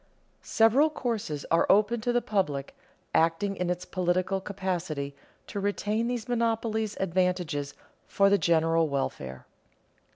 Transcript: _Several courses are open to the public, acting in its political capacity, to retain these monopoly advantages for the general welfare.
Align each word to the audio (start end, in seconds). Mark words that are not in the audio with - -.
_Several 0.43 0.91
courses 0.91 1.45
are 1.51 1.67
open 1.69 2.01
to 2.01 2.11
the 2.11 2.23
public, 2.23 2.75
acting 3.13 3.55
in 3.55 3.69
its 3.69 3.85
political 3.85 4.41
capacity, 4.41 5.15
to 5.45 5.59
retain 5.59 6.07
these 6.07 6.27
monopoly 6.27 6.87
advantages 6.99 7.75
for 8.07 8.27
the 8.27 8.39
general 8.39 8.89
welfare. 8.89 9.45